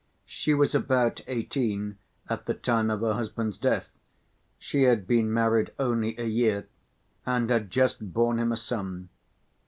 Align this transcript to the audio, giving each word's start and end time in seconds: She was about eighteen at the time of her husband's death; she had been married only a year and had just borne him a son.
She 0.25 0.55
was 0.55 0.73
about 0.73 1.21
eighteen 1.27 1.99
at 2.27 2.47
the 2.47 2.55
time 2.55 2.89
of 2.89 3.01
her 3.01 3.13
husband's 3.13 3.59
death; 3.59 3.99
she 4.57 4.81
had 4.85 5.05
been 5.05 5.31
married 5.31 5.73
only 5.77 6.17
a 6.19 6.25
year 6.25 6.67
and 7.23 7.51
had 7.51 7.69
just 7.69 8.11
borne 8.11 8.39
him 8.39 8.51
a 8.51 8.57
son. 8.57 9.09